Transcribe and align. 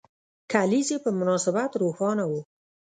کلیزې 0.51 0.97
په 1.03 1.09
مناسبت 1.19 1.71
روښانه 1.81 2.23
وو. 2.29 2.41